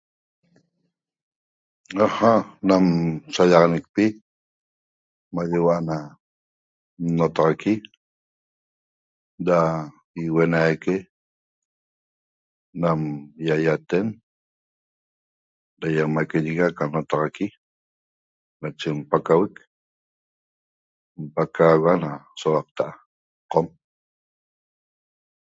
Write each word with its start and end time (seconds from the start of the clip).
'Aja' 1.97 2.33
nam 2.69 2.85
sallaxanecpi 3.33 4.05
maye 5.33 5.57
huo'o 5.61 5.75
ana 5.79 5.97
nnotaxaqui 7.05 7.73
da 9.47 9.57
iuenaique 10.25 10.95
nam 12.81 12.99
ýaýaten 13.45 14.07
da 15.79 15.85
iamaquingui 15.95 16.61
aca 16.67 16.83
notaxaqui 16.93 17.47
nache 18.61 18.89
n'pacauec 18.95 19.53
n'pacauga 21.29 21.91
nam 22.01 22.15
souaqta'a 22.39 22.89
Qom 23.51 23.67